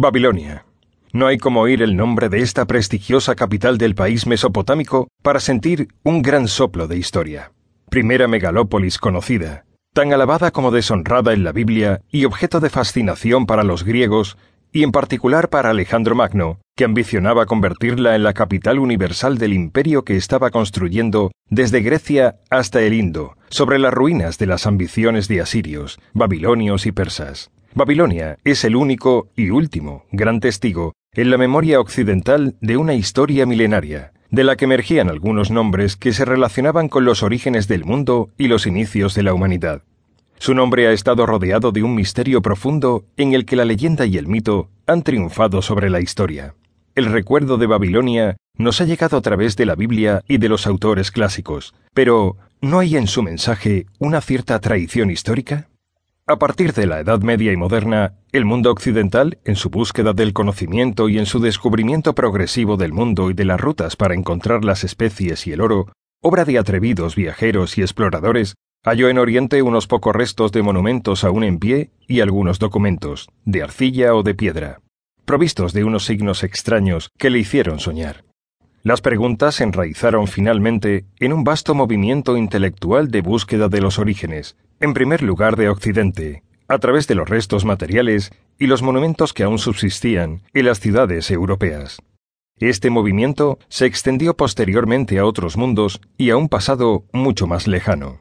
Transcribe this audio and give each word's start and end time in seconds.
Babilonia. 0.00 0.64
No 1.12 1.26
hay 1.26 1.38
como 1.38 1.60
oír 1.60 1.82
el 1.82 1.96
nombre 1.96 2.28
de 2.28 2.40
esta 2.40 2.66
prestigiosa 2.66 3.34
capital 3.34 3.78
del 3.78 3.94
país 3.94 4.26
mesopotámico 4.26 5.08
para 5.22 5.40
sentir 5.40 5.88
un 6.02 6.22
gran 6.22 6.48
soplo 6.48 6.88
de 6.88 6.98
historia. 6.98 7.52
Primera 7.88 8.28
megalópolis 8.28 8.98
conocida, 8.98 9.64
tan 9.94 10.12
alabada 10.12 10.50
como 10.50 10.70
deshonrada 10.70 11.32
en 11.32 11.44
la 11.44 11.52
Biblia 11.52 12.02
y 12.10 12.26
objeto 12.26 12.60
de 12.60 12.68
fascinación 12.68 13.46
para 13.46 13.64
los 13.64 13.84
griegos, 13.84 14.36
y 14.72 14.82
en 14.82 14.92
particular 14.92 15.48
para 15.48 15.70
Alejandro 15.70 16.14
Magno, 16.14 16.60
que 16.76 16.84
ambicionaba 16.84 17.46
convertirla 17.46 18.14
en 18.14 18.22
la 18.22 18.34
capital 18.34 18.78
universal 18.78 19.38
del 19.38 19.54
imperio 19.54 20.04
que 20.04 20.16
estaba 20.16 20.50
construyendo 20.50 21.30
desde 21.48 21.80
Grecia 21.80 22.36
hasta 22.50 22.82
el 22.82 22.92
Indo, 22.92 23.38
sobre 23.48 23.78
las 23.78 23.94
ruinas 23.94 24.36
de 24.36 24.46
las 24.46 24.66
ambiciones 24.66 25.28
de 25.28 25.40
asirios, 25.40 25.98
babilonios 26.12 26.84
y 26.84 26.92
persas. 26.92 27.50
Babilonia 27.76 28.38
es 28.42 28.64
el 28.64 28.74
único 28.74 29.28
y 29.36 29.50
último 29.50 30.06
gran 30.10 30.40
testigo 30.40 30.94
en 31.12 31.30
la 31.30 31.36
memoria 31.36 31.78
occidental 31.78 32.56
de 32.62 32.78
una 32.78 32.94
historia 32.94 33.44
milenaria, 33.44 34.14
de 34.30 34.44
la 34.44 34.56
que 34.56 34.64
emergían 34.64 35.10
algunos 35.10 35.50
nombres 35.50 35.94
que 35.94 36.14
se 36.14 36.24
relacionaban 36.24 36.88
con 36.88 37.04
los 37.04 37.22
orígenes 37.22 37.68
del 37.68 37.84
mundo 37.84 38.30
y 38.38 38.48
los 38.48 38.66
inicios 38.66 39.14
de 39.14 39.24
la 39.24 39.34
humanidad. 39.34 39.82
Su 40.38 40.54
nombre 40.54 40.88
ha 40.88 40.92
estado 40.92 41.26
rodeado 41.26 41.70
de 41.70 41.82
un 41.82 41.94
misterio 41.94 42.40
profundo 42.40 43.04
en 43.18 43.34
el 43.34 43.44
que 43.44 43.56
la 43.56 43.66
leyenda 43.66 44.06
y 44.06 44.16
el 44.16 44.26
mito 44.26 44.70
han 44.86 45.02
triunfado 45.02 45.60
sobre 45.60 45.90
la 45.90 46.00
historia. 46.00 46.54
El 46.94 47.04
recuerdo 47.04 47.58
de 47.58 47.66
Babilonia 47.66 48.38
nos 48.56 48.80
ha 48.80 48.86
llegado 48.86 49.18
a 49.18 49.20
través 49.20 49.54
de 49.54 49.66
la 49.66 49.74
Biblia 49.74 50.22
y 50.26 50.38
de 50.38 50.48
los 50.48 50.66
autores 50.66 51.10
clásicos, 51.10 51.74
pero 51.92 52.38
¿no 52.62 52.78
hay 52.78 52.96
en 52.96 53.06
su 53.06 53.22
mensaje 53.22 53.84
una 53.98 54.22
cierta 54.22 54.60
traición 54.60 55.10
histórica? 55.10 55.68
A 56.28 56.40
partir 56.40 56.72
de 56.72 56.86
la 56.86 56.98
Edad 56.98 57.20
Media 57.20 57.52
y 57.52 57.56
moderna, 57.56 58.14
el 58.32 58.44
mundo 58.44 58.72
occidental, 58.72 59.38
en 59.44 59.54
su 59.54 59.70
búsqueda 59.70 60.12
del 60.12 60.32
conocimiento 60.32 61.08
y 61.08 61.18
en 61.18 61.26
su 61.26 61.38
descubrimiento 61.38 62.16
progresivo 62.16 62.76
del 62.76 62.92
mundo 62.92 63.30
y 63.30 63.34
de 63.34 63.44
las 63.44 63.60
rutas 63.60 63.94
para 63.94 64.16
encontrar 64.16 64.64
las 64.64 64.82
especies 64.82 65.46
y 65.46 65.52
el 65.52 65.60
oro, 65.60 65.86
obra 66.20 66.44
de 66.44 66.58
atrevidos 66.58 67.14
viajeros 67.14 67.78
y 67.78 67.82
exploradores, 67.82 68.56
halló 68.82 69.08
en 69.08 69.18
Oriente 69.18 69.62
unos 69.62 69.86
pocos 69.86 70.16
restos 70.16 70.50
de 70.50 70.64
monumentos 70.64 71.22
aún 71.22 71.44
en 71.44 71.60
pie 71.60 71.92
y 72.08 72.18
algunos 72.18 72.58
documentos, 72.58 73.28
de 73.44 73.62
arcilla 73.62 74.12
o 74.12 74.24
de 74.24 74.34
piedra, 74.34 74.80
provistos 75.24 75.72
de 75.72 75.84
unos 75.84 76.06
signos 76.06 76.42
extraños 76.42 77.08
que 77.16 77.30
le 77.30 77.38
hicieron 77.38 77.78
soñar. 77.78 78.24
Las 78.86 79.00
preguntas 79.00 79.56
se 79.56 79.64
enraizaron 79.64 80.28
finalmente 80.28 81.06
en 81.18 81.32
un 81.32 81.42
vasto 81.42 81.74
movimiento 81.74 82.36
intelectual 82.36 83.10
de 83.10 83.20
búsqueda 83.20 83.68
de 83.68 83.80
los 83.80 83.98
orígenes, 83.98 84.56
en 84.78 84.94
primer 84.94 85.22
lugar 85.22 85.56
de 85.56 85.68
Occidente, 85.68 86.44
a 86.68 86.78
través 86.78 87.08
de 87.08 87.16
los 87.16 87.28
restos 87.28 87.64
materiales 87.64 88.30
y 88.60 88.68
los 88.68 88.82
monumentos 88.82 89.32
que 89.32 89.42
aún 89.42 89.58
subsistían 89.58 90.42
en 90.54 90.66
las 90.66 90.78
ciudades 90.78 91.32
europeas. 91.32 91.98
Este 92.60 92.88
movimiento 92.88 93.58
se 93.68 93.86
extendió 93.86 94.36
posteriormente 94.36 95.18
a 95.18 95.26
otros 95.26 95.56
mundos 95.56 96.00
y 96.16 96.30
a 96.30 96.36
un 96.36 96.48
pasado 96.48 97.06
mucho 97.12 97.48
más 97.48 97.66
lejano. 97.66 98.20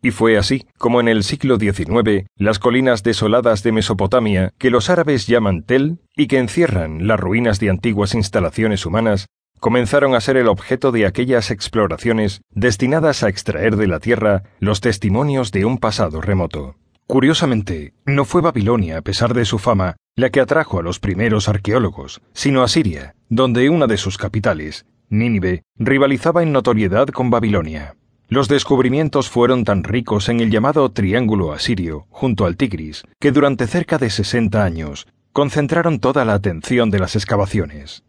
Y 0.00 0.12
fue 0.12 0.38
así 0.38 0.64
como 0.78 1.00
en 1.00 1.08
el 1.08 1.24
siglo 1.24 1.58
XIX 1.58 2.28
las 2.36 2.60
colinas 2.60 3.02
desoladas 3.02 3.64
de 3.64 3.72
Mesopotamia, 3.72 4.52
que 4.58 4.70
los 4.70 4.90
árabes 4.90 5.26
llaman 5.26 5.64
Tel 5.64 5.98
y 6.14 6.28
que 6.28 6.38
encierran 6.38 7.08
las 7.08 7.18
ruinas 7.18 7.58
de 7.58 7.70
antiguas 7.70 8.14
instalaciones 8.14 8.86
humanas, 8.86 9.26
comenzaron 9.58 10.14
a 10.14 10.20
ser 10.20 10.36
el 10.36 10.48
objeto 10.48 10.92
de 10.92 11.06
aquellas 11.06 11.50
exploraciones 11.50 12.40
destinadas 12.50 13.22
a 13.22 13.28
extraer 13.28 13.76
de 13.76 13.86
la 13.86 14.00
tierra 14.00 14.44
los 14.60 14.80
testimonios 14.80 15.52
de 15.52 15.64
un 15.64 15.78
pasado 15.78 16.20
remoto. 16.20 16.76
Curiosamente, 17.06 17.94
no 18.04 18.24
fue 18.24 18.42
Babilonia, 18.42 18.98
a 18.98 19.02
pesar 19.02 19.32
de 19.32 19.44
su 19.44 19.58
fama, 19.58 19.96
la 20.14 20.30
que 20.30 20.40
atrajo 20.40 20.78
a 20.78 20.82
los 20.82 21.00
primeros 21.00 21.48
arqueólogos, 21.48 22.20
sino 22.34 22.62
Asiria, 22.62 23.14
donde 23.28 23.70
una 23.70 23.86
de 23.86 23.96
sus 23.96 24.18
capitales, 24.18 24.84
Nínive, 25.08 25.62
rivalizaba 25.76 26.42
en 26.42 26.52
notoriedad 26.52 27.08
con 27.08 27.30
Babilonia. 27.30 27.94
Los 28.28 28.46
descubrimientos 28.46 29.30
fueron 29.30 29.64
tan 29.64 29.84
ricos 29.84 30.28
en 30.28 30.40
el 30.40 30.50
llamado 30.50 30.90
Triángulo 30.90 31.52
Asirio, 31.52 32.06
junto 32.10 32.44
al 32.44 32.58
Tigris, 32.58 33.04
que 33.18 33.32
durante 33.32 33.66
cerca 33.66 33.96
de 33.96 34.10
60 34.10 34.62
años 34.62 35.06
concentraron 35.32 35.98
toda 35.98 36.26
la 36.26 36.34
atención 36.34 36.90
de 36.90 36.98
las 36.98 37.16
excavaciones. 37.16 38.04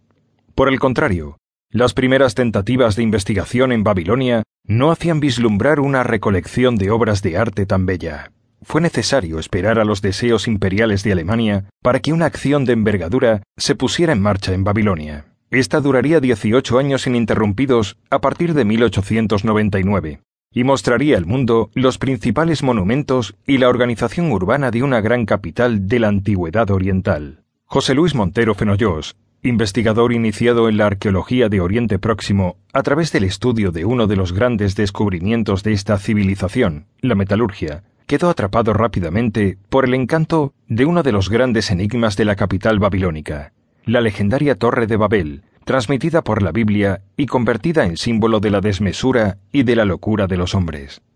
Por 0.55 0.67
el 0.67 0.77
contrario, 0.77 1.37
las 1.71 1.93
primeras 1.93 2.33
tentativas 2.33 2.95
de 2.95 3.03
investigación 3.03 3.71
en 3.71 3.83
Babilonia 3.83 4.41
no 4.65 4.91
hacían 4.91 5.19
vislumbrar 5.19 5.79
una 5.79 6.01
recolección 6.01 6.77
de 6.77 6.89
obras 6.89 7.21
de 7.21 7.37
arte 7.37 7.67
tan 7.67 7.85
bella. 7.85 8.31
Fue 8.63 8.81
necesario 8.81 9.37
esperar 9.37 9.77
a 9.77 9.85
los 9.85 10.01
deseos 10.01 10.47
imperiales 10.47 11.03
de 11.03 11.11
Alemania 11.11 11.65
para 11.83 11.99
que 11.99 12.11
una 12.11 12.25
acción 12.25 12.65
de 12.65 12.73
envergadura 12.73 13.43
se 13.55 13.75
pusiera 13.75 14.13
en 14.13 14.21
marcha 14.21 14.53
en 14.53 14.63
Babilonia. 14.63 15.27
Esta 15.51 15.79
duraría 15.79 16.19
18 16.19 16.79
años 16.79 17.05
ininterrumpidos 17.05 17.97
a 18.09 18.19
partir 18.19 18.55
de 18.55 18.65
1899 18.65 20.21
y 20.51 20.63
mostraría 20.63 21.17
al 21.17 21.27
mundo 21.27 21.69
los 21.75 21.99
principales 21.99 22.63
monumentos 22.63 23.35
y 23.45 23.59
la 23.59 23.69
organización 23.69 24.31
urbana 24.31 24.71
de 24.71 24.81
una 24.81 25.01
gran 25.01 25.27
capital 25.27 25.87
de 25.87 25.99
la 25.99 26.07
antigüedad 26.07 26.71
oriental. 26.71 27.43
José 27.65 27.93
Luis 27.93 28.15
Montero 28.15 28.55
Fenollos 28.55 29.15
investigador 29.41 30.11
iniciado 30.11 30.67
en 30.67 30.77
la 30.77 30.87
arqueología 30.87 31.47
de 31.47 31.61
Oriente 31.61 31.97
Próximo 31.97 32.57
a 32.73 32.83
través 32.83 33.11
del 33.11 33.23
estudio 33.23 33.71
de 33.71 33.85
uno 33.85 34.05
de 34.05 34.17
los 34.17 34.33
grandes 34.33 34.75
descubrimientos 34.75 35.63
de 35.63 35.71
esta 35.71 35.97
civilización, 35.97 36.87
la 37.01 37.15
metalurgia, 37.15 37.83
quedó 38.05 38.29
atrapado 38.29 38.73
rápidamente 38.73 39.57
por 39.69 39.85
el 39.85 39.93
encanto 39.93 40.53
de 40.67 40.85
uno 40.85 41.03
de 41.03 41.11
los 41.11 41.29
grandes 41.29 41.71
enigmas 41.71 42.17
de 42.17 42.25
la 42.25 42.35
capital 42.35 42.79
babilónica, 42.79 43.53
la 43.85 44.01
legendaria 44.01 44.55
Torre 44.55 44.87
de 44.87 44.97
Babel, 44.97 45.43
transmitida 45.63 46.23
por 46.23 46.41
la 46.41 46.51
Biblia 46.51 47.03
y 47.15 47.27
convertida 47.27 47.85
en 47.85 47.95
símbolo 47.95 48.39
de 48.39 48.49
la 48.49 48.59
desmesura 48.59 49.37
y 49.51 49.63
de 49.63 49.75
la 49.75 49.85
locura 49.85 50.27
de 50.27 50.37
los 50.37 50.55
hombres. 50.55 51.01